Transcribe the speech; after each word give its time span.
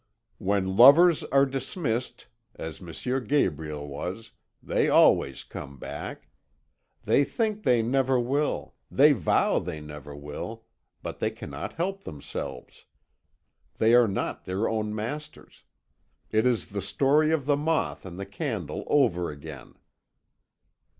When 0.39 0.75
lovers 0.75 1.23
are 1.25 1.45
dismissed, 1.45 2.25
as 2.55 2.81
M. 2.81 3.23
Gabriel 3.27 3.87
was, 3.87 4.31
they 4.63 4.89
always 4.89 5.43
come 5.43 5.77
back. 5.77 6.27
They 7.03 7.23
think 7.23 7.61
they 7.61 7.83
never 7.83 8.19
will 8.19 8.73
they 8.89 9.11
vow 9.11 9.59
they 9.59 9.79
never 9.79 10.15
will 10.15 10.63
but 11.03 11.19
they 11.19 11.29
cannot 11.29 11.73
help 11.73 12.03
themselves. 12.03 12.85
They 13.77 13.93
are 13.93 14.07
not 14.07 14.45
their 14.45 14.67
own 14.67 14.95
masters. 14.95 15.65
It 16.31 16.47
is 16.47 16.69
the 16.69 16.81
story 16.81 17.29
of 17.29 17.45
the 17.45 17.55
moth 17.55 18.03
and 18.03 18.17
the 18.17 18.25
candle 18.25 18.85
over 18.87 19.29
again." 19.29 19.75